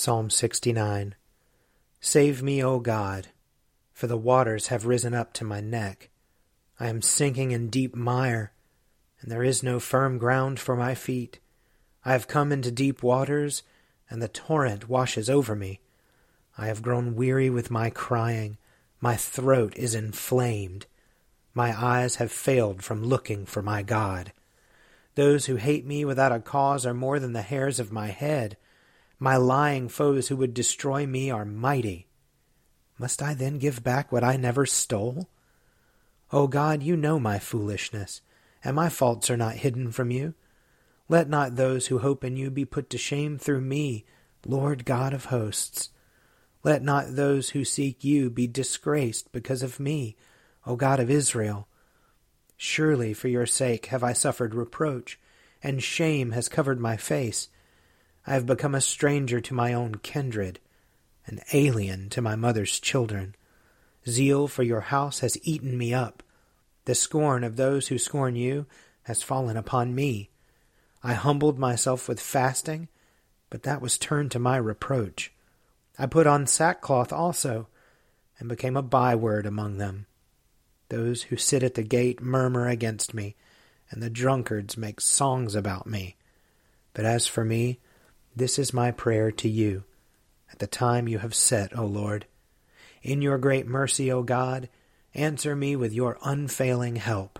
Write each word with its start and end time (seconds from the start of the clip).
Psalm 0.00 0.30
69 0.30 1.16
Save 1.98 2.40
me, 2.40 2.62
O 2.62 2.78
God, 2.78 3.30
for 3.92 4.06
the 4.06 4.16
waters 4.16 4.68
have 4.68 4.86
risen 4.86 5.12
up 5.12 5.32
to 5.32 5.44
my 5.44 5.60
neck. 5.60 6.08
I 6.78 6.86
am 6.86 7.02
sinking 7.02 7.50
in 7.50 7.68
deep 7.68 7.96
mire, 7.96 8.52
and 9.20 9.28
there 9.28 9.42
is 9.42 9.64
no 9.64 9.80
firm 9.80 10.16
ground 10.16 10.60
for 10.60 10.76
my 10.76 10.94
feet. 10.94 11.40
I 12.04 12.12
have 12.12 12.28
come 12.28 12.52
into 12.52 12.70
deep 12.70 13.02
waters, 13.02 13.64
and 14.08 14.22
the 14.22 14.28
torrent 14.28 14.88
washes 14.88 15.28
over 15.28 15.56
me. 15.56 15.80
I 16.56 16.68
have 16.68 16.80
grown 16.80 17.16
weary 17.16 17.50
with 17.50 17.68
my 17.68 17.90
crying. 17.90 18.56
My 19.00 19.16
throat 19.16 19.76
is 19.76 19.96
inflamed. 19.96 20.86
My 21.54 21.76
eyes 21.76 22.14
have 22.14 22.30
failed 22.30 22.84
from 22.84 23.02
looking 23.02 23.46
for 23.46 23.62
my 23.62 23.82
God. 23.82 24.32
Those 25.16 25.46
who 25.46 25.56
hate 25.56 25.84
me 25.84 26.04
without 26.04 26.30
a 26.30 26.38
cause 26.38 26.86
are 26.86 26.94
more 26.94 27.18
than 27.18 27.32
the 27.32 27.42
hairs 27.42 27.80
of 27.80 27.90
my 27.90 28.10
head. 28.10 28.56
My 29.18 29.36
lying 29.36 29.88
foes 29.88 30.28
who 30.28 30.36
would 30.36 30.54
destroy 30.54 31.06
me 31.06 31.30
are 31.30 31.44
mighty. 31.44 32.06
Must 32.98 33.22
I 33.22 33.34
then 33.34 33.58
give 33.58 33.82
back 33.82 34.12
what 34.12 34.24
I 34.24 34.36
never 34.36 34.66
stole? 34.66 35.28
O 36.32 36.46
God, 36.46 36.82
you 36.82 36.96
know 36.96 37.18
my 37.18 37.38
foolishness, 37.38 38.20
and 38.62 38.76
my 38.76 38.88
faults 38.88 39.30
are 39.30 39.36
not 39.36 39.56
hidden 39.56 39.90
from 39.92 40.10
you. 40.10 40.34
Let 41.08 41.28
not 41.28 41.56
those 41.56 41.86
who 41.86 41.98
hope 41.98 42.22
in 42.22 42.36
you 42.36 42.50
be 42.50 42.64
put 42.64 42.90
to 42.90 42.98
shame 42.98 43.38
through 43.38 43.62
me, 43.62 44.04
Lord 44.46 44.84
God 44.84 45.14
of 45.14 45.26
hosts. 45.26 45.90
Let 46.62 46.82
not 46.82 47.16
those 47.16 47.50
who 47.50 47.64
seek 47.64 48.04
you 48.04 48.30
be 48.30 48.46
disgraced 48.46 49.32
because 49.32 49.62
of 49.62 49.80
me, 49.80 50.16
O 50.66 50.76
God 50.76 51.00
of 51.00 51.10
Israel. 51.10 51.66
Surely 52.56 53.14
for 53.14 53.28
your 53.28 53.46
sake 53.46 53.86
have 53.86 54.04
I 54.04 54.12
suffered 54.12 54.54
reproach, 54.54 55.18
and 55.62 55.82
shame 55.82 56.32
has 56.32 56.48
covered 56.48 56.78
my 56.78 56.96
face. 56.96 57.48
I 58.28 58.34
have 58.34 58.44
become 58.44 58.74
a 58.74 58.82
stranger 58.82 59.40
to 59.40 59.54
my 59.54 59.72
own 59.72 59.94
kindred, 60.02 60.60
an 61.24 61.40
alien 61.54 62.10
to 62.10 62.20
my 62.20 62.36
mother's 62.36 62.78
children. 62.78 63.34
Zeal 64.06 64.48
for 64.48 64.62
your 64.62 64.82
house 64.82 65.20
has 65.20 65.38
eaten 65.44 65.78
me 65.78 65.94
up. 65.94 66.22
The 66.84 66.94
scorn 66.94 67.42
of 67.42 67.56
those 67.56 67.88
who 67.88 67.96
scorn 67.96 68.36
you 68.36 68.66
has 69.04 69.22
fallen 69.22 69.56
upon 69.56 69.94
me. 69.94 70.28
I 71.02 71.14
humbled 71.14 71.58
myself 71.58 72.06
with 72.06 72.20
fasting, 72.20 72.88
but 73.48 73.62
that 73.62 73.80
was 73.80 73.96
turned 73.96 74.30
to 74.32 74.38
my 74.38 74.58
reproach. 74.58 75.32
I 75.98 76.04
put 76.04 76.26
on 76.26 76.46
sackcloth 76.46 77.14
also, 77.14 77.68
and 78.38 78.46
became 78.46 78.76
a 78.76 78.82
byword 78.82 79.46
among 79.46 79.78
them. 79.78 80.04
Those 80.90 81.22
who 81.22 81.38
sit 81.38 81.62
at 81.62 81.76
the 81.76 81.82
gate 81.82 82.20
murmur 82.20 82.68
against 82.68 83.14
me, 83.14 83.36
and 83.90 84.02
the 84.02 84.10
drunkards 84.10 84.76
make 84.76 85.00
songs 85.00 85.54
about 85.54 85.86
me. 85.86 86.16
But 86.92 87.06
as 87.06 87.26
for 87.26 87.42
me, 87.42 87.78
this 88.38 88.58
is 88.58 88.72
my 88.72 88.90
prayer 88.90 89.30
to 89.32 89.48
you 89.48 89.84
at 90.52 90.58
the 90.60 90.66
time 90.66 91.08
you 91.08 91.18
have 91.18 91.34
set, 91.34 91.76
O 91.76 91.84
Lord. 91.84 92.26
In 93.02 93.22
your 93.22 93.38
great 93.38 93.66
mercy, 93.66 94.10
O 94.10 94.22
God, 94.22 94.68
answer 95.14 95.54
me 95.54 95.76
with 95.76 95.92
your 95.92 96.18
unfailing 96.24 96.96
help. 96.96 97.38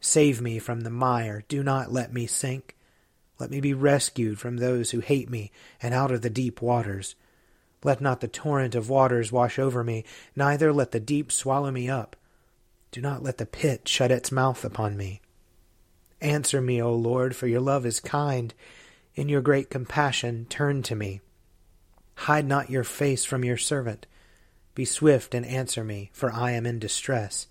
Save 0.00 0.40
me 0.40 0.58
from 0.58 0.82
the 0.82 0.90
mire. 0.90 1.44
Do 1.48 1.62
not 1.62 1.92
let 1.92 2.12
me 2.12 2.26
sink. 2.26 2.76
Let 3.38 3.50
me 3.50 3.60
be 3.60 3.74
rescued 3.74 4.38
from 4.38 4.56
those 4.56 4.90
who 4.90 5.00
hate 5.00 5.28
me 5.28 5.50
and 5.82 5.92
out 5.92 6.10
of 6.10 6.22
the 6.22 6.30
deep 6.30 6.62
waters. 6.62 7.14
Let 7.82 8.00
not 8.00 8.20
the 8.20 8.28
torrent 8.28 8.74
of 8.74 8.88
waters 8.88 9.32
wash 9.32 9.58
over 9.58 9.84
me, 9.84 10.04
neither 10.34 10.72
let 10.72 10.92
the 10.92 11.00
deep 11.00 11.30
swallow 11.30 11.70
me 11.70 11.88
up. 11.88 12.16
Do 12.90 13.00
not 13.00 13.22
let 13.22 13.38
the 13.38 13.46
pit 13.46 13.88
shut 13.88 14.10
its 14.10 14.32
mouth 14.32 14.64
upon 14.64 14.96
me. 14.96 15.20
Answer 16.20 16.60
me, 16.60 16.80
O 16.80 16.94
Lord, 16.94 17.36
for 17.36 17.46
your 17.46 17.60
love 17.60 17.84
is 17.84 18.00
kind 18.00 18.54
in 19.16 19.28
your 19.28 19.40
great 19.40 19.70
compassion, 19.70 20.46
turn 20.48 20.82
to 20.82 20.94
me. 20.94 21.20
Hide 22.14 22.46
not 22.46 22.70
your 22.70 22.84
face 22.84 23.24
from 23.24 23.44
your 23.44 23.56
servant. 23.56 24.06
Be 24.74 24.84
swift 24.84 25.34
and 25.34 25.44
answer 25.46 25.82
me, 25.82 26.10
for 26.12 26.30
I 26.30 26.52
am 26.52 26.66
in 26.66 26.78
distress. 26.78 27.48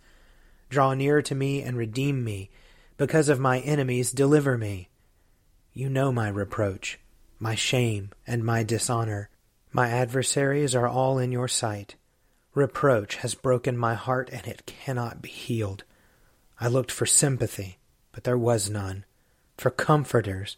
Draw 0.69 0.93
near 0.93 1.21
to 1.23 1.35
me 1.35 1.61
and 1.61 1.75
redeem 1.75 2.23
me. 2.23 2.51
Because 2.97 3.29
of 3.29 3.39
my 3.39 3.59
enemies, 3.59 4.11
deliver 4.11 4.57
me. 4.57 4.89
You 5.73 5.89
know 5.89 6.11
my 6.11 6.29
reproach, 6.29 6.99
my 7.39 7.55
shame, 7.55 8.11
and 8.25 8.43
my 8.43 8.63
dishonor. 8.63 9.29
My 9.71 9.89
adversaries 9.89 10.73
are 10.75 10.87
all 10.87 11.17
in 11.17 11.31
your 11.31 11.47
sight. 11.47 11.95
Reproach 12.53 13.17
has 13.17 13.35
broken 13.35 13.77
my 13.77 13.95
heart, 13.95 14.29
and 14.31 14.47
it 14.47 14.65
cannot 14.65 15.21
be 15.21 15.29
healed. 15.29 15.83
I 16.59 16.69
looked 16.69 16.91
for 16.91 17.05
sympathy, 17.05 17.79
but 18.13 18.23
there 18.23 18.37
was 18.37 18.69
none, 18.69 19.03
for 19.57 19.69
comforters, 19.69 20.55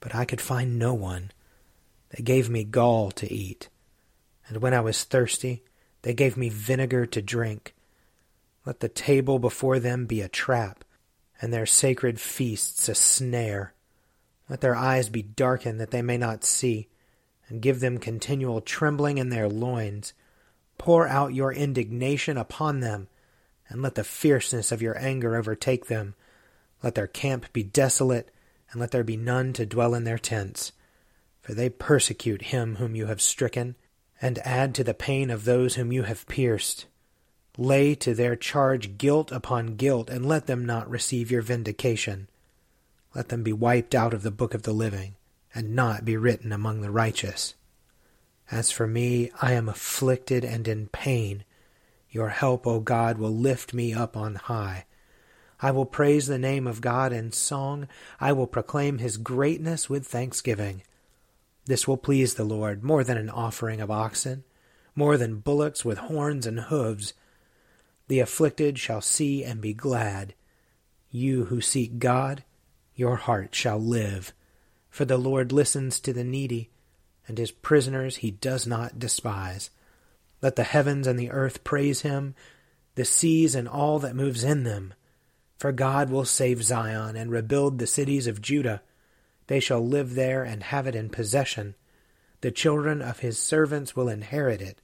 but 0.00 0.14
I 0.14 0.24
could 0.24 0.40
find 0.40 0.78
no 0.78 0.94
one. 0.94 1.32
They 2.10 2.22
gave 2.22 2.48
me 2.48 2.64
gall 2.64 3.10
to 3.12 3.32
eat, 3.32 3.68
and 4.48 4.62
when 4.62 4.74
I 4.74 4.80
was 4.80 5.04
thirsty, 5.04 5.62
they 6.02 6.14
gave 6.14 6.36
me 6.36 6.48
vinegar 6.48 7.06
to 7.06 7.22
drink. 7.22 7.74
Let 8.64 8.80
the 8.80 8.88
table 8.88 9.38
before 9.38 9.78
them 9.78 10.06
be 10.06 10.20
a 10.20 10.28
trap, 10.28 10.84
and 11.40 11.52
their 11.52 11.66
sacred 11.66 12.20
feasts 12.20 12.88
a 12.88 12.94
snare. 12.94 13.74
Let 14.48 14.60
their 14.60 14.74
eyes 14.74 15.08
be 15.08 15.22
darkened 15.22 15.80
that 15.80 15.90
they 15.90 16.02
may 16.02 16.16
not 16.16 16.44
see, 16.44 16.88
and 17.48 17.62
give 17.62 17.80
them 17.80 17.98
continual 17.98 18.60
trembling 18.60 19.18
in 19.18 19.28
their 19.30 19.48
loins. 19.48 20.12
Pour 20.76 21.08
out 21.08 21.34
your 21.34 21.52
indignation 21.52 22.36
upon 22.36 22.80
them, 22.80 23.08
and 23.68 23.82
let 23.82 23.94
the 23.94 24.04
fierceness 24.04 24.72
of 24.72 24.80
your 24.80 24.98
anger 24.98 25.36
overtake 25.36 25.86
them. 25.86 26.14
Let 26.82 26.94
their 26.94 27.06
camp 27.06 27.52
be 27.52 27.62
desolate, 27.62 28.30
and 28.70 28.80
let 28.80 28.90
there 28.90 29.04
be 29.04 29.16
none 29.16 29.52
to 29.54 29.66
dwell 29.66 29.94
in 29.94 30.04
their 30.04 30.18
tents. 30.18 30.72
For 31.40 31.54
they 31.54 31.68
persecute 31.70 32.42
him 32.42 32.76
whom 32.76 32.94
you 32.94 33.06
have 33.06 33.20
stricken, 33.20 33.76
and 34.20 34.38
add 34.40 34.74
to 34.74 34.84
the 34.84 34.94
pain 34.94 35.30
of 35.30 35.44
those 35.44 35.76
whom 35.76 35.92
you 35.92 36.02
have 36.02 36.26
pierced. 36.26 36.86
Lay 37.56 37.94
to 37.94 38.14
their 38.14 38.36
charge 38.36 38.98
guilt 38.98 39.32
upon 39.32 39.76
guilt, 39.76 40.10
and 40.10 40.26
let 40.26 40.46
them 40.46 40.64
not 40.64 40.90
receive 40.90 41.30
your 41.30 41.42
vindication. 41.42 42.28
Let 43.14 43.28
them 43.30 43.42
be 43.42 43.52
wiped 43.52 43.94
out 43.94 44.12
of 44.12 44.22
the 44.22 44.30
book 44.30 44.54
of 44.54 44.62
the 44.62 44.72
living, 44.72 45.16
and 45.54 45.74
not 45.74 46.04
be 46.04 46.16
written 46.16 46.52
among 46.52 46.80
the 46.80 46.90
righteous. 46.90 47.54
As 48.50 48.70
for 48.70 48.86
me, 48.86 49.30
I 49.42 49.52
am 49.52 49.68
afflicted 49.68 50.44
and 50.44 50.68
in 50.68 50.88
pain. 50.88 51.44
Your 52.10 52.30
help, 52.30 52.66
O 52.66 52.80
God, 52.80 53.18
will 53.18 53.34
lift 53.34 53.74
me 53.74 53.92
up 53.92 54.16
on 54.16 54.36
high. 54.36 54.84
I 55.60 55.72
will 55.72 55.86
praise 55.86 56.26
the 56.26 56.38
name 56.38 56.66
of 56.66 56.80
God 56.80 57.12
in 57.12 57.32
song. 57.32 57.88
I 58.20 58.32
will 58.32 58.46
proclaim 58.46 58.98
his 58.98 59.16
greatness 59.16 59.90
with 59.90 60.06
thanksgiving. 60.06 60.82
This 61.66 61.88
will 61.88 61.96
please 61.96 62.34
the 62.34 62.44
Lord 62.44 62.82
more 62.84 63.02
than 63.02 63.16
an 63.16 63.28
offering 63.28 63.80
of 63.80 63.90
oxen, 63.90 64.44
more 64.94 65.16
than 65.16 65.40
bullocks 65.40 65.84
with 65.84 65.98
horns 65.98 66.46
and 66.46 66.60
hoofs. 66.60 67.12
The 68.06 68.20
afflicted 68.20 68.78
shall 68.78 69.00
see 69.00 69.44
and 69.44 69.60
be 69.60 69.74
glad. 69.74 70.34
You 71.10 71.46
who 71.46 71.60
seek 71.60 71.98
God, 71.98 72.44
your 72.94 73.16
heart 73.16 73.54
shall 73.54 73.78
live. 73.78 74.32
For 74.90 75.04
the 75.04 75.18
Lord 75.18 75.52
listens 75.52 76.00
to 76.00 76.12
the 76.12 76.24
needy, 76.24 76.70
and 77.26 77.36
his 77.36 77.50
prisoners 77.50 78.16
he 78.16 78.30
does 78.30 78.66
not 78.66 78.98
despise. 78.98 79.70
Let 80.40 80.56
the 80.56 80.64
heavens 80.64 81.06
and 81.06 81.18
the 81.18 81.30
earth 81.30 81.64
praise 81.64 82.02
him, 82.02 82.34
the 82.94 83.04
seas 83.04 83.54
and 83.54 83.68
all 83.68 83.98
that 83.98 84.16
moves 84.16 84.44
in 84.44 84.62
them. 84.62 84.94
For 85.58 85.72
God 85.72 86.08
will 86.08 86.24
save 86.24 86.62
Zion 86.62 87.16
and 87.16 87.30
rebuild 87.30 87.78
the 87.78 87.86
cities 87.86 88.26
of 88.28 88.40
Judah. 88.40 88.80
They 89.48 89.58
shall 89.58 89.84
live 89.84 90.14
there 90.14 90.44
and 90.44 90.62
have 90.62 90.86
it 90.86 90.94
in 90.94 91.08
possession. 91.08 91.74
The 92.42 92.52
children 92.52 93.02
of 93.02 93.18
his 93.18 93.38
servants 93.38 93.96
will 93.96 94.08
inherit 94.08 94.62
it, 94.62 94.80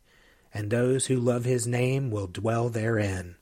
and 0.53 0.71
those 0.71 1.06
who 1.06 1.17
love 1.17 1.44
his 1.44 1.67
name 1.67 2.11
will 2.11 2.26
dwell 2.26 2.69
therein. 2.69 3.37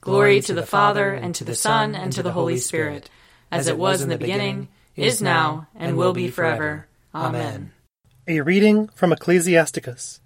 Glory 0.00 0.40
to 0.40 0.54
the 0.54 0.66
Father, 0.66 1.12
and 1.12 1.34
to 1.36 1.44
the 1.44 1.54
Son, 1.54 1.94
and 1.94 2.12
to 2.12 2.22
the 2.22 2.32
Holy 2.32 2.58
Spirit, 2.58 3.08
as 3.52 3.68
it 3.68 3.78
was 3.78 4.02
in 4.02 4.08
the 4.08 4.18
beginning, 4.18 4.68
is 4.96 5.22
now, 5.22 5.68
and 5.76 5.96
will 5.96 6.12
be 6.12 6.28
forever. 6.28 6.88
Amen. 7.14 7.72
A 8.26 8.40
reading 8.40 8.88
from 8.94 9.12
Ecclesiasticus. 9.12 10.20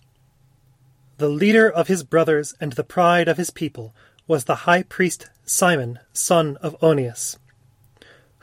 The 1.19 1.29
leader 1.29 1.71
of 1.71 1.89
his 1.89 2.03
brothers 2.03 2.55
and 2.61 2.73
the 2.73 2.85
pride 2.85 3.29
of 3.29 3.37
his 3.37 3.51
people 3.51 3.95
was 4.27 4.45
the 4.45 4.67
high 4.67 4.83
priest 4.83 5.29
Simon, 5.45 5.99
son 6.13 6.57
of 6.63 6.77
Onias 6.83 7.37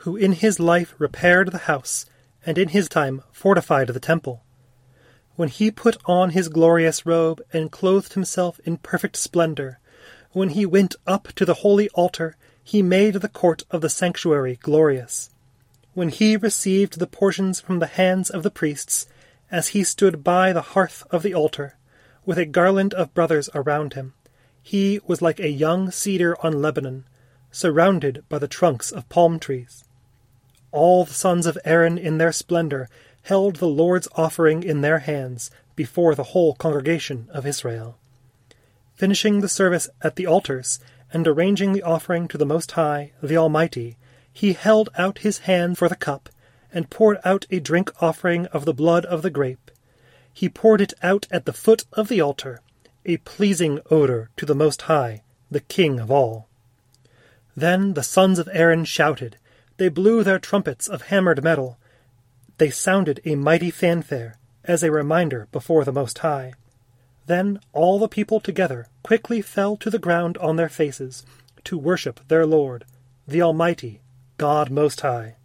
who 0.00 0.16
in 0.16 0.32
his 0.32 0.58
life 0.58 0.94
repaired 0.98 1.52
the 1.52 1.58
house, 1.58 2.06
and 2.46 2.56
in 2.56 2.68
his 2.68 2.88
time 2.88 3.22
fortified 3.32 3.88
the 3.88 4.00
temple. 4.00 4.42
When 5.36 5.50
he 5.50 5.70
put 5.70 5.98
on 6.06 6.30
his 6.30 6.48
glorious 6.48 7.04
robe 7.04 7.42
and 7.52 7.70
clothed 7.70 8.14
himself 8.14 8.60
in 8.64 8.78
perfect 8.78 9.16
splendor, 9.16 9.78
when 10.32 10.50
he 10.50 10.64
went 10.64 10.96
up 11.06 11.28
to 11.34 11.44
the 11.44 11.60
holy 11.60 11.90
altar, 11.90 12.36
he 12.64 12.82
made 12.82 13.14
the 13.14 13.28
court 13.28 13.62
of 13.70 13.82
the 13.82 13.90
sanctuary 13.90 14.58
glorious. 14.62 15.28
When 15.92 16.08
he 16.08 16.36
received 16.36 16.98
the 16.98 17.06
portions 17.06 17.60
from 17.60 17.78
the 17.78 17.86
hands 17.86 18.30
of 18.30 18.42
the 18.42 18.50
priests, 18.50 19.06
as 19.50 19.68
he 19.68 19.84
stood 19.84 20.24
by 20.24 20.54
the 20.54 20.62
hearth 20.72 21.04
of 21.10 21.22
the 21.22 21.34
altar, 21.34 21.76
with 22.24 22.38
a 22.38 22.46
garland 22.46 22.94
of 22.94 23.12
brothers 23.12 23.50
around 23.54 23.92
him, 23.92 24.14
he 24.62 25.00
was 25.06 25.22
like 25.22 25.40
a 25.40 25.48
young 25.48 25.90
cedar 25.90 26.36
on 26.44 26.60
Lebanon, 26.60 27.04
surrounded 27.50 28.24
by 28.28 28.38
the 28.38 28.48
trunks 28.48 28.92
of 28.92 29.08
palm 29.08 29.38
trees. 29.38 29.84
All 30.72 31.04
the 31.04 31.14
sons 31.14 31.46
of 31.46 31.58
Aaron 31.64 31.98
in 31.98 32.18
their 32.18 32.32
splendor 32.32 32.88
held 33.22 33.56
the 33.56 33.66
Lord's 33.66 34.08
offering 34.14 34.62
in 34.62 34.80
their 34.80 35.00
hands 35.00 35.50
before 35.76 36.14
the 36.14 36.30
whole 36.32 36.54
congregation 36.54 37.28
of 37.32 37.46
Israel. 37.46 37.98
Finishing 38.94 39.40
the 39.40 39.48
service 39.48 39.88
at 40.02 40.16
the 40.16 40.26
altars, 40.26 40.78
and 41.12 41.26
arranging 41.26 41.72
the 41.72 41.82
offering 41.82 42.28
to 42.28 42.38
the 42.38 42.46
Most 42.46 42.72
High, 42.72 43.12
the 43.22 43.36
Almighty, 43.36 43.96
he 44.32 44.52
held 44.52 44.88
out 44.96 45.18
his 45.18 45.38
hand 45.38 45.76
for 45.76 45.88
the 45.88 45.96
cup, 45.96 46.28
and 46.72 46.90
poured 46.90 47.18
out 47.24 47.46
a 47.50 47.58
drink 47.58 47.90
offering 48.00 48.46
of 48.46 48.64
the 48.64 48.74
blood 48.74 49.04
of 49.06 49.22
the 49.22 49.30
grape. 49.30 49.70
He 50.32 50.48
poured 50.48 50.80
it 50.80 50.94
out 51.02 51.26
at 51.30 51.46
the 51.46 51.52
foot 51.52 51.84
of 51.92 52.08
the 52.08 52.20
altar, 52.20 52.60
a 53.04 53.16
pleasing 53.18 53.80
odor 53.90 54.30
to 54.36 54.46
the 54.46 54.54
Most 54.54 54.82
High, 54.82 55.22
the 55.50 55.60
King 55.60 55.98
of 55.98 56.10
all. 56.10 56.48
Then 57.56 57.94
the 57.94 58.02
sons 58.02 58.38
of 58.38 58.48
Aaron 58.52 58.84
shouted, 58.84 59.36
they 59.76 59.88
blew 59.88 60.22
their 60.22 60.38
trumpets 60.38 60.88
of 60.88 61.02
hammered 61.02 61.42
metal. 61.42 61.78
They 62.58 62.68
sounded 62.68 63.20
a 63.24 63.34
mighty 63.34 63.70
fanfare, 63.70 64.36
as 64.64 64.82
a 64.82 64.92
reminder 64.92 65.48
before 65.52 65.84
the 65.84 65.92
Most 65.92 66.18
High. 66.18 66.52
Then 67.26 67.60
all 67.72 67.98
the 67.98 68.08
people 68.08 68.40
together 68.40 68.88
quickly 69.02 69.40
fell 69.40 69.76
to 69.78 69.88
the 69.88 69.98
ground 69.98 70.36
on 70.38 70.56
their 70.56 70.68
faces, 70.68 71.24
to 71.64 71.78
worship 71.78 72.20
their 72.28 72.44
Lord, 72.44 72.84
the 73.26 73.40
Almighty, 73.40 74.02
God 74.36 74.70
Most 74.70 75.00
High. 75.00 75.36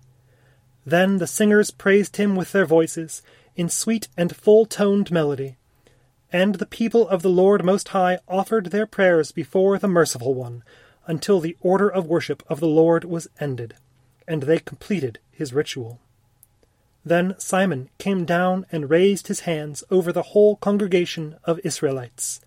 Then 0.85 1.17
the 1.17 1.27
singers 1.27 1.71
praised 1.71 2.17
him 2.17 2.35
with 2.35 2.51
their 2.51 2.65
voices, 2.65 3.21
in 3.55 3.69
sweet 3.69 4.09
and 4.17 4.35
full 4.35 4.65
toned 4.65 5.11
melody. 5.11 5.55
And 6.31 6.55
the 6.55 6.65
people 6.65 7.07
of 7.07 7.21
the 7.21 7.29
Lord 7.29 7.63
Most 7.63 7.89
High 7.89 8.19
offered 8.27 8.67
their 8.67 8.85
prayers 8.85 9.31
before 9.31 9.77
the 9.77 9.87
Merciful 9.87 10.33
One, 10.33 10.63
until 11.07 11.39
the 11.39 11.55
order 11.61 11.89
of 11.89 12.07
worship 12.07 12.43
of 12.47 12.59
the 12.59 12.67
Lord 12.67 13.03
was 13.05 13.27
ended 13.39 13.75
and 14.27 14.43
they 14.43 14.59
completed 14.59 15.19
his 15.31 15.53
ritual. 15.53 15.99
Then 17.03 17.35
Simon 17.37 17.89
came 17.97 18.25
down 18.25 18.65
and 18.71 18.89
raised 18.89 19.27
his 19.27 19.41
hands 19.41 19.83
over 19.91 20.11
the 20.11 20.23
whole 20.23 20.55
congregation 20.55 21.35
of 21.43 21.59
Israelites, 21.63 22.41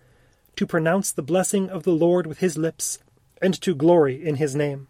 to 0.55 0.67
pronounce 0.67 1.11
the 1.11 1.21
blessing 1.21 1.69
of 1.69 1.83
the 1.83 1.91
Lord 1.91 2.27
with 2.27 2.39
his 2.39 2.57
lips, 2.57 2.99
and 3.41 3.53
to 3.61 3.73
glory 3.73 4.25
in 4.25 4.35
his 4.35 4.55
name. 4.55 4.87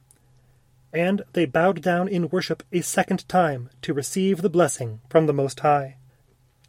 And 0.92 1.22
they 1.34 1.46
bowed 1.46 1.84
down 1.84 2.08
in 2.08 2.30
worship 2.30 2.64
a 2.72 2.82
second 2.82 3.28
time 3.30 3.70
to 3.84 3.94
receive 3.94 4.42
the 4.42 4.50
blessing 4.50 5.02
from 5.08 5.28
the 5.28 5.34
Most 5.34 5.60
High. 5.60 5.98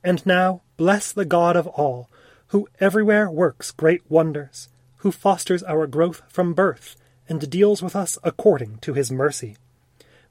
And 0.02 0.24
now 0.24 0.62
bless 0.76 1.12
the 1.12 1.24
God 1.24 1.56
of 1.56 1.66
all, 1.66 2.08
who 2.48 2.68
everywhere 2.80 3.30
works 3.30 3.70
great 3.70 4.02
wonders, 4.10 4.68
who 4.98 5.12
fosters 5.12 5.62
our 5.62 5.86
growth 5.86 6.22
from 6.28 6.54
birth, 6.54 6.96
and 7.28 7.50
deals 7.50 7.82
with 7.82 7.94
us 7.94 8.18
according 8.24 8.78
to 8.78 8.94
his 8.94 9.12
mercy. 9.12 9.56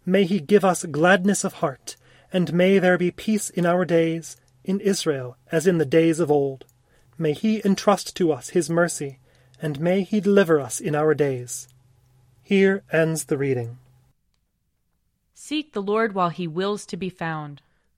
May 0.06 0.25
he 0.25 0.39
give 0.39 0.66
us 0.66 0.86
gladness 0.86 1.44
of 1.44 1.54
heart, 1.54 1.95
and 2.33 2.54
may 2.54 2.80
there 2.80 2.98
be 2.98 3.12
peace 3.12 3.50
in 3.50 3.66
our 3.66 3.86
days, 3.86 4.38
in 4.63 4.80
Israel 4.80 5.38
as 5.51 5.66
in 5.66 5.77
the 5.77 5.86
days 5.86 6.19
of 6.19 6.30
old. 6.30 6.65
May 7.18 7.33
he 7.33 7.62
entrust 7.65 8.15
to 8.18 8.31
us 8.31 8.50
his 8.50 8.69
mercy, 8.69 9.19
and 9.62 9.79
may 9.79 10.03
he 10.03 10.20
deliver 10.20 10.60
us 10.60 10.79
in 10.79 10.96
our 10.96 11.13
days. 11.13 11.67
Here 12.44 12.84
ends 12.91 13.25
the 13.25 13.38
reading. 13.38 13.77
Seek 15.34 15.74
the 15.74 15.82
Lord 15.82 16.13
while 16.13 16.29
he 16.29 16.48
wills 16.48 16.86
to 16.88 16.98
be 16.98 17.10
found. 17.10 17.62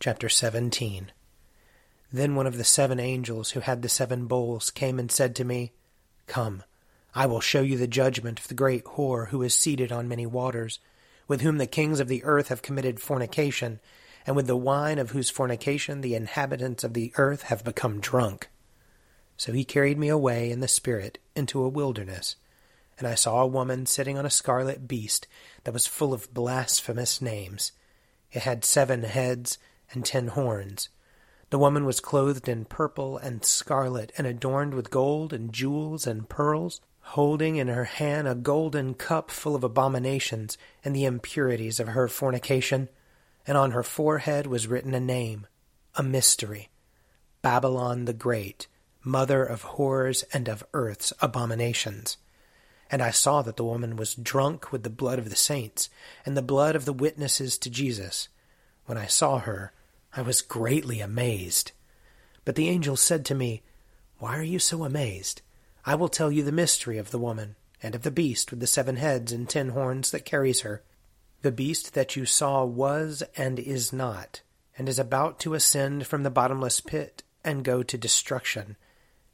chapter 0.00 0.30
17. 0.30 1.12
Then 2.10 2.34
one 2.34 2.46
of 2.46 2.56
the 2.56 2.64
seven 2.64 2.98
angels 2.98 3.50
who 3.50 3.60
had 3.60 3.82
the 3.82 3.88
seven 3.88 4.26
bowls 4.26 4.70
came 4.70 4.98
and 4.98 5.12
said 5.12 5.36
to 5.36 5.44
me, 5.44 5.72
Come, 6.26 6.62
I 7.14 7.26
will 7.26 7.42
show 7.42 7.60
you 7.60 7.76
the 7.76 7.86
judgment 7.86 8.40
of 8.40 8.48
the 8.48 8.54
great 8.54 8.84
whore 8.84 9.28
who 9.28 9.42
is 9.42 9.54
seated 9.54 9.92
on 9.92 10.08
many 10.08 10.24
waters 10.24 10.78
with 11.28 11.42
whom 11.42 11.58
the 11.58 11.66
kings 11.66 12.00
of 12.00 12.08
the 12.08 12.24
earth 12.24 12.48
have 12.48 12.62
committed 12.62 12.98
fornication, 12.98 13.78
and 14.26 14.34
with 14.34 14.46
the 14.46 14.56
wine 14.56 14.98
of 14.98 15.10
whose 15.10 15.28
fornication 15.28 16.00
the 16.00 16.14
inhabitants 16.14 16.82
of 16.82 16.94
the 16.94 17.12
earth 17.16 17.42
have 17.42 17.62
become 17.62 18.00
drunk. 18.00 18.48
So 19.36 19.52
he 19.52 19.64
carried 19.64 19.98
me 19.98 20.08
away 20.08 20.50
in 20.50 20.60
the 20.60 20.66
Spirit 20.66 21.18
into 21.36 21.62
a 21.62 21.68
wilderness. 21.68 22.36
And 22.98 23.06
I 23.06 23.14
saw 23.14 23.42
a 23.42 23.46
woman 23.46 23.84
sitting 23.84 24.16
on 24.16 24.24
a 24.24 24.30
scarlet 24.30 24.88
beast 24.88 25.26
that 25.64 25.74
was 25.74 25.86
full 25.86 26.14
of 26.14 26.32
blasphemous 26.32 27.20
names. 27.20 27.72
It 28.32 28.44
had 28.44 28.64
seven 28.64 29.02
heads 29.02 29.58
and 29.92 30.04
ten 30.04 30.28
horns. 30.28 30.88
The 31.50 31.58
woman 31.58 31.84
was 31.84 32.00
clothed 32.00 32.48
in 32.48 32.64
purple 32.64 33.18
and 33.18 33.44
scarlet, 33.44 34.12
and 34.16 34.26
adorned 34.26 34.74
with 34.74 34.90
gold 34.90 35.32
and 35.32 35.52
jewels 35.52 36.06
and 36.06 36.28
pearls, 36.28 36.80
holding 37.00 37.56
in 37.56 37.68
her 37.68 37.84
hand 37.84 38.28
a 38.28 38.34
golden 38.34 38.94
cup 38.94 39.30
full 39.30 39.56
of 39.56 39.64
abominations 39.64 40.56
and 40.84 40.94
the 40.94 41.04
impurities 41.04 41.80
of 41.80 41.88
her 41.88 42.06
fornication. 42.06 42.88
And 43.46 43.58
on 43.58 43.72
her 43.72 43.82
forehead 43.82 44.46
was 44.46 44.68
written 44.68 44.94
a 44.94 45.00
name, 45.00 45.46
a 45.96 46.02
mystery 46.02 46.68
Babylon 47.42 48.04
the 48.04 48.12
Great 48.12 48.68
mother 49.02 49.44
of 49.44 49.62
horrors 49.62 50.24
and 50.32 50.48
of 50.48 50.64
earth's 50.74 51.12
abominations. 51.20 52.16
And 52.90 53.02
I 53.02 53.10
saw 53.10 53.42
that 53.42 53.56
the 53.56 53.64
woman 53.64 53.96
was 53.96 54.14
drunk 54.14 54.72
with 54.72 54.82
the 54.82 54.90
blood 54.90 55.18
of 55.18 55.30
the 55.30 55.36
saints 55.36 55.88
and 56.26 56.36
the 56.36 56.42
blood 56.42 56.76
of 56.76 56.84
the 56.84 56.92
witnesses 56.92 57.56
to 57.58 57.70
Jesus. 57.70 58.28
When 58.86 58.98
I 58.98 59.06
saw 59.06 59.38
her, 59.38 59.72
I 60.14 60.22
was 60.22 60.42
greatly 60.42 61.00
amazed. 61.00 61.72
But 62.44 62.56
the 62.56 62.68
angel 62.68 62.96
said 62.96 63.24
to 63.26 63.34
me, 63.34 63.62
Why 64.18 64.36
are 64.36 64.42
you 64.42 64.58
so 64.58 64.84
amazed? 64.84 65.42
I 65.86 65.94
will 65.94 66.08
tell 66.08 66.32
you 66.32 66.42
the 66.42 66.52
mystery 66.52 66.98
of 66.98 67.10
the 67.10 67.18
woman, 67.18 67.56
and 67.82 67.94
of 67.94 68.02
the 68.02 68.10
beast 68.10 68.50
with 68.50 68.60
the 68.60 68.66
seven 68.66 68.96
heads 68.96 69.32
and 69.32 69.48
ten 69.48 69.70
horns 69.70 70.10
that 70.10 70.24
carries 70.24 70.60
her. 70.62 70.82
The 71.42 71.52
beast 71.52 71.94
that 71.94 72.16
you 72.16 72.26
saw 72.26 72.64
was 72.64 73.22
and 73.36 73.58
is 73.58 73.92
not, 73.92 74.42
and 74.76 74.88
is 74.88 74.98
about 74.98 75.38
to 75.40 75.54
ascend 75.54 76.06
from 76.06 76.22
the 76.22 76.30
bottomless 76.30 76.80
pit 76.80 77.22
and 77.44 77.64
go 77.64 77.82
to 77.82 77.96
destruction 77.96 78.76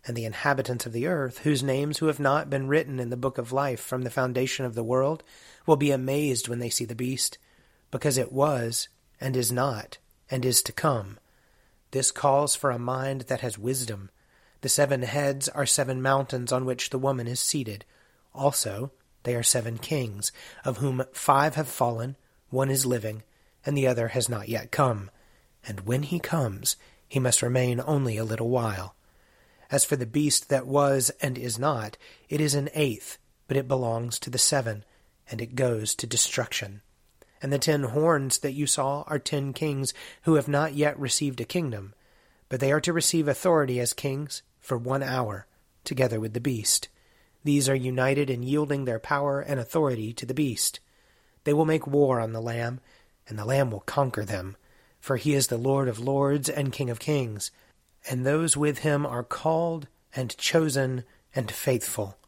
and 0.07 0.17
the 0.17 0.25
inhabitants 0.25 0.87
of 0.87 0.93
the 0.93 1.07
earth, 1.07 1.39
whose 1.39 1.63
names 1.63 1.99
who 1.99 2.07
have 2.07 2.21
not 2.21 2.49
been 2.49 2.69
written 2.69 3.01
in 3.01 3.11
the 3.11 3.17
book 3.17 3.39
of 3.39 3.53
life 3.53 3.81
from 3.81 4.03
the 4.03 4.11
foundation 4.11 4.65
of 4.65 4.75
the 4.75 4.85
world, 4.85 5.23
will 5.67 5.77
be 5.77 5.91
amazed 5.91 6.49
when 6.49 6.61
they 6.61 6.71
see 6.71 6.85
the 6.85 6.95
beast, 6.95 7.39
because 7.91 8.17
it 8.17 8.33
was, 8.33 8.89
and 9.21 9.37
is 9.37 9.51
not, 9.51 9.99
and 10.31 10.45
is 10.45 10.63
to 10.63 10.73
come. 10.73 11.19
This 11.91 12.11
calls 12.11 12.57
for 12.57 12.71
a 12.71 12.79
mind 12.79 13.23
that 13.23 13.41
has 13.41 13.59
wisdom. 13.59 14.11
The 14.61 14.69
seven 14.69 15.03
heads 15.03 15.49
are 15.49 15.67
seven 15.67 16.03
mountains 16.03 16.53
on 16.53 16.65
which 16.65 16.91
the 16.91 16.99
woman 16.99 17.27
is 17.27 17.41
seated. 17.41 17.85
Also, 18.35 18.91
they 19.23 19.35
are 19.35 19.43
seven 19.43 19.79
kings, 19.79 20.33
of 20.65 20.79
whom 20.79 21.05
five 21.13 21.55
have 21.55 21.69
fallen, 21.69 22.17
one 22.51 22.71
is 22.71 22.87
living, 22.87 23.23
and 23.65 23.77
the 23.77 23.87
other 23.87 24.09
has 24.09 24.29
not 24.29 24.49
yet 24.49 24.71
come. 24.71 25.11
And 25.67 25.81
when 25.81 26.05
he 26.05 26.19
comes, 26.19 26.77
he 27.09 27.19
must 27.19 27.43
remain 27.43 27.81
only 27.85 28.17
a 28.17 28.25
little 28.25 28.49
while. 28.49 28.95
As 29.71 29.85
for 29.85 29.97
the 29.97 30.07
beast 30.07 30.49
that 30.49 30.67
was 30.67 31.11
and 31.21 31.37
is 31.37 31.59
not, 31.59 31.97
it 32.29 32.41
is 32.41 32.55
an 32.55 32.69
eighth, 32.75 33.19
but 33.49 33.57
it 33.57 33.67
belongs 33.67 34.19
to 34.21 34.31
the 34.31 34.39
seven, 34.39 34.85
and 35.31 35.41
it 35.41 35.57
goes 35.57 35.95
to 35.97 36.07
destruction. 36.07 36.83
And 37.47 37.53
the 37.53 37.61
ten 37.61 37.85
horns 37.85 38.39
that 38.39 38.55
you 38.55 38.67
saw 38.67 39.05
are 39.07 39.21
ten 39.21 39.53
kings 39.53 39.95
who 40.23 40.35
have 40.35 40.49
not 40.49 40.75
yet 40.75 40.99
received 40.99 41.41
a 41.41 41.45
kingdom, 41.45 41.95
but 42.49 42.59
they 42.59 42.73
are 42.73 42.81
to 42.81 42.93
receive 42.93 43.29
authority 43.29 43.79
as 43.79 43.93
kings 43.93 44.43
for 44.59 44.77
one 44.77 45.05
hour, 45.05 45.47
together 45.85 46.19
with 46.19 46.33
the 46.33 46.41
beast. 46.41 46.89
These 47.45 47.69
are 47.69 47.77
united 47.77 48.31
in 48.31 48.43
yielding 48.43 48.85
their 48.85 48.99
power 48.99 49.41
and 49.41 49.61
authority 49.61 50.13
to 50.15 50.27
the 50.27 50.35
beast. 50.35 50.81
They 51.45 51.53
will 51.53 51.65
make 51.65 51.87
war 51.87 52.19
on 52.19 52.33
the 52.33 52.43
Lamb, 52.43 52.81
and 53.29 53.39
the 53.39 53.45
Lamb 53.45 53.71
will 53.71 53.79
conquer 53.79 54.25
them, 54.25 54.57
for 54.99 55.17
he 55.17 55.33
is 55.33 55.47
the 55.47 55.57
Lord 55.57 55.87
of 55.87 56.01
lords 56.01 56.49
and 56.49 56.73
King 56.73 56.91
of 56.91 56.99
kings 56.99 57.53
and 58.11 58.27
those 58.27 58.57
with 58.57 58.79
him 58.79 59.07
are 59.07 59.23
called 59.23 59.87
and 60.17 60.37
chosen 60.37 61.05
and 61.33 61.49
faithful. 61.49 62.19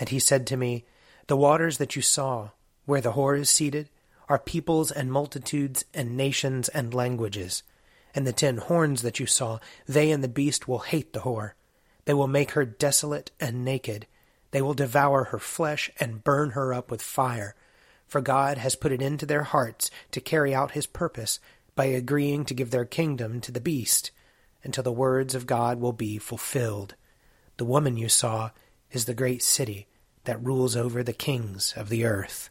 And 0.00 0.08
he 0.08 0.18
said 0.18 0.46
to 0.46 0.56
me, 0.56 0.86
The 1.26 1.36
waters 1.36 1.76
that 1.76 1.94
you 1.94 2.00
saw, 2.00 2.52
where 2.86 3.02
the 3.02 3.12
whore 3.12 3.38
is 3.38 3.50
seated, 3.50 3.90
are 4.28 4.38
peoples 4.38 4.90
and 4.90 5.12
multitudes 5.12 5.84
and 5.94 6.16
nations 6.16 6.68
and 6.68 6.92
languages. 6.92 7.62
And 8.14 8.26
the 8.26 8.32
ten 8.32 8.58
horns 8.58 9.02
that 9.02 9.20
you 9.20 9.26
saw, 9.26 9.58
they 9.86 10.10
and 10.10 10.24
the 10.24 10.28
beast 10.28 10.66
will 10.66 10.80
hate 10.80 11.12
the 11.12 11.20
whore. 11.20 11.52
They 12.06 12.14
will 12.14 12.28
make 12.28 12.52
her 12.52 12.64
desolate 12.64 13.30
and 13.38 13.64
naked. 13.64 14.06
They 14.52 14.62
will 14.62 14.74
devour 14.74 15.24
her 15.24 15.38
flesh 15.38 15.90
and 16.00 16.24
burn 16.24 16.50
her 16.50 16.72
up 16.72 16.90
with 16.90 17.02
fire. 17.02 17.54
For 18.06 18.20
God 18.20 18.58
has 18.58 18.76
put 18.76 18.92
it 18.92 19.02
into 19.02 19.26
their 19.26 19.42
hearts 19.42 19.90
to 20.12 20.20
carry 20.20 20.54
out 20.54 20.70
his 20.70 20.86
purpose 20.86 21.40
by 21.74 21.86
agreeing 21.86 22.44
to 22.46 22.54
give 22.54 22.70
their 22.70 22.84
kingdom 22.84 23.40
to 23.42 23.52
the 23.52 23.60
beast 23.60 24.12
until 24.62 24.82
the 24.84 24.92
words 24.92 25.34
of 25.34 25.46
God 25.46 25.80
will 25.80 25.92
be 25.92 26.18
fulfilled. 26.18 26.94
The 27.58 27.64
woman 27.64 27.96
you 27.96 28.08
saw 28.08 28.50
is 28.90 29.04
the 29.04 29.14
great 29.14 29.42
city 29.42 29.86
that 30.24 30.42
rules 30.42 30.76
over 30.76 31.02
the 31.02 31.12
kings 31.12 31.74
of 31.76 31.88
the 31.88 32.04
earth. 32.04 32.50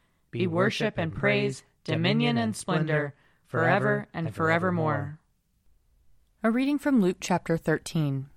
be 0.31 0.47
worship 0.47 0.97
and 0.97 1.13
praise, 1.13 1.63
dominion 1.83 2.37
and 2.37 2.55
splendor, 2.55 3.13
forever 3.45 4.07
and 4.13 4.33
forevermore. 4.33 5.19
A 6.41 6.49
reading 6.49 6.79
from 6.79 7.01
Luke 7.01 7.17
chapter 7.19 7.57
13. 7.57 8.27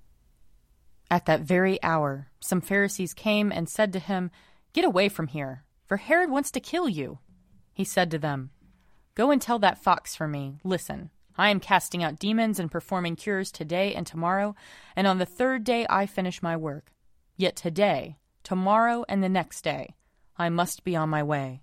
At 1.09 1.27
that 1.27 1.43
very 1.43 1.81
hour, 1.85 2.29
some 2.41 2.61
Pharisees 2.61 3.15
came 3.15 3.53
and 3.53 3.69
said 3.69 3.93
to 3.93 4.01
him, 4.01 4.33
Get 4.73 4.85
away 4.85 5.09
from 5.09 5.29
here, 5.29 5.63
for 5.87 5.97
Herod 5.97 6.31
wants 6.31 6.51
to 6.51 6.61
kill 6.61 6.89
you. 6.89 7.21
He 7.73 7.85
said 7.85 8.11
to 8.11 8.19
them, 8.19 8.51
Go 9.15 9.31
and 9.31 9.41
tell 9.41 9.61
that 9.61 9.83
fox 9.83 10.17
for 10.17 10.27
me, 10.27 10.59
Listen. 10.65 11.11
I 11.37 11.51
am 11.51 11.59
casting 11.59 12.05
out 12.05 12.19
demons 12.19 12.61
and 12.61 12.71
performing 12.71 13.17
cures 13.17 13.51
today 13.51 13.93
and 13.95 14.07
tomorrow, 14.07 14.55
and 14.95 15.07
on 15.07 15.19
the 15.19 15.27
third 15.27 15.65
day 15.65 15.85
I 15.91 16.07
finish 16.07 16.43
my 16.43 16.57
work. 16.57 16.93
Yet 17.37 17.57
today, 17.57 18.19
tomorrow, 18.45 19.05
and 19.09 19.23
the 19.23 19.29
next 19.29 19.63
day, 19.63 19.97
I 20.37 20.49
must 20.49 20.85
be 20.85 20.95
on 20.95 21.09
my 21.09 21.25
way, 21.25 21.63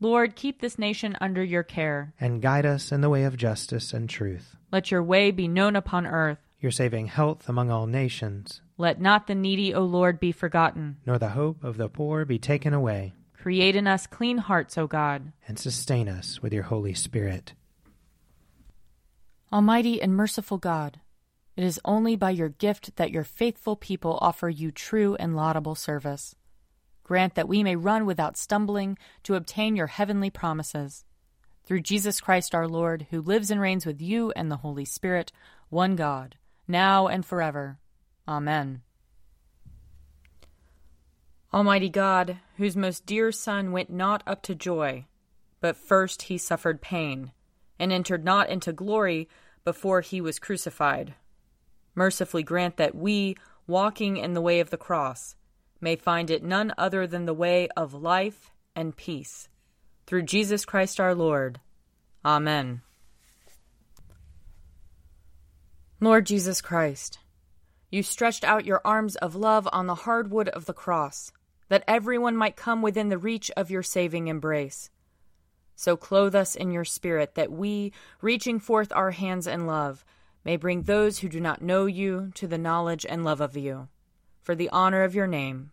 Lord, 0.00 0.36
keep 0.36 0.60
this 0.60 0.78
nation 0.78 1.16
under 1.20 1.42
your 1.42 1.62
care. 1.62 2.14
And 2.20 2.42
guide 2.42 2.66
us 2.66 2.92
in 2.92 3.00
the 3.00 3.10
way 3.10 3.24
of 3.24 3.36
justice 3.36 3.92
and 3.92 4.08
truth. 4.08 4.56
Let 4.72 4.90
your 4.90 5.02
way 5.02 5.30
be 5.30 5.48
known 5.48 5.76
upon 5.76 6.06
earth. 6.06 6.38
Your 6.60 6.72
saving 6.72 7.06
health 7.06 7.48
among 7.48 7.70
all 7.70 7.86
nations. 7.86 8.60
Let 8.76 9.00
not 9.00 9.26
the 9.26 9.34
needy, 9.34 9.72
O 9.74 9.82
Lord, 9.82 10.18
be 10.18 10.32
forgotten. 10.32 10.96
Nor 11.06 11.18
the 11.18 11.28
hope 11.30 11.62
of 11.62 11.76
the 11.76 11.88
poor 11.88 12.24
be 12.24 12.38
taken 12.38 12.74
away. 12.74 13.14
Create 13.34 13.76
in 13.76 13.86
us 13.86 14.06
clean 14.06 14.38
hearts, 14.38 14.76
O 14.78 14.86
God. 14.86 15.32
And 15.46 15.58
sustain 15.58 16.08
us 16.08 16.42
with 16.42 16.52
your 16.52 16.64
Holy 16.64 16.94
Spirit. 16.94 17.52
Almighty 19.52 20.02
and 20.02 20.16
merciful 20.16 20.58
God, 20.58 21.00
it 21.56 21.62
is 21.62 21.80
only 21.84 22.16
by 22.16 22.30
your 22.30 22.48
gift 22.48 22.96
that 22.96 23.12
your 23.12 23.22
faithful 23.22 23.76
people 23.76 24.18
offer 24.20 24.48
you 24.48 24.72
true 24.72 25.14
and 25.16 25.36
laudable 25.36 25.76
service. 25.76 26.34
Grant 27.04 27.34
that 27.34 27.48
we 27.48 27.62
may 27.62 27.76
run 27.76 28.06
without 28.06 28.36
stumbling 28.36 28.98
to 29.22 29.34
obtain 29.36 29.76
your 29.76 29.86
heavenly 29.86 30.30
promises. 30.30 31.04
Through 31.64 31.82
Jesus 31.82 32.20
Christ 32.20 32.54
our 32.54 32.66
Lord, 32.66 33.06
who 33.10 33.22
lives 33.22 33.50
and 33.50 33.60
reigns 33.60 33.86
with 33.86 34.02
you 34.02 34.32
and 34.34 34.50
the 34.50 34.56
Holy 34.56 34.84
Spirit, 34.84 35.30
one 35.68 35.96
God, 35.96 36.36
now 36.66 37.06
and 37.06 37.24
forever. 37.24 37.78
Amen. 38.26 38.82
Almighty 41.52 41.88
God, 41.88 42.38
whose 42.56 42.76
most 42.76 43.06
dear 43.06 43.30
Son 43.30 43.70
went 43.70 43.88
not 43.88 44.22
up 44.26 44.42
to 44.42 44.54
joy, 44.54 45.04
but 45.60 45.76
first 45.76 46.22
he 46.22 46.36
suffered 46.36 46.80
pain, 46.80 47.32
and 47.78 47.92
entered 47.92 48.24
not 48.24 48.48
into 48.48 48.72
glory 48.72 49.28
before 49.64 50.00
he 50.00 50.20
was 50.20 50.38
crucified. 50.38 51.14
Mercifully 51.94 52.42
grant 52.42 52.76
that 52.76 52.94
we, 52.94 53.36
walking 53.66 54.16
in 54.16 54.34
the 54.34 54.40
way 54.40 54.60
of 54.60 54.70
the 54.70 54.76
cross, 54.76 55.36
may 55.84 55.96
find 55.96 56.30
it 56.30 56.42
none 56.42 56.72
other 56.78 57.06
than 57.06 57.26
the 57.26 57.34
way 57.34 57.68
of 57.76 57.92
life 57.92 58.50
and 58.74 58.96
peace. 58.96 59.48
Through 60.06 60.22
Jesus 60.22 60.64
Christ 60.64 60.98
our 60.98 61.14
Lord. 61.14 61.60
Amen. 62.24 62.80
Lord 66.00 66.24
Jesus 66.24 66.62
Christ, 66.62 67.18
you 67.90 68.02
stretched 68.02 68.44
out 68.44 68.64
your 68.64 68.80
arms 68.84 69.14
of 69.16 69.36
love 69.36 69.68
on 69.72 69.86
the 69.86 69.94
hard 69.94 70.30
wood 70.30 70.48
of 70.48 70.64
the 70.64 70.72
cross, 70.72 71.30
that 71.68 71.84
everyone 71.86 72.36
might 72.36 72.56
come 72.56 72.80
within 72.80 73.10
the 73.10 73.18
reach 73.18 73.50
of 73.56 73.70
your 73.70 73.82
saving 73.82 74.28
embrace. 74.28 74.88
So 75.76 75.96
clothe 75.96 76.34
us 76.34 76.54
in 76.56 76.70
your 76.70 76.84
spirit, 76.84 77.34
that 77.34 77.52
we, 77.52 77.92
reaching 78.22 78.58
forth 78.58 78.90
our 78.92 79.10
hands 79.10 79.46
in 79.46 79.66
love, 79.66 80.04
may 80.44 80.56
bring 80.56 80.82
those 80.82 81.18
who 81.18 81.28
do 81.28 81.40
not 81.40 81.62
know 81.62 81.84
you 81.84 82.32
to 82.36 82.46
the 82.46 82.58
knowledge 82.58 83.04
and 83.06 83.22
love 83.22 83.42
of 83.42 83.56
you. 83.56 83.88
For 84.42 84.54
the 84.54 84.68
honor 84.70 85.04
of 85.04 85.14
your 85.14 85.26
name. 85.26 85.72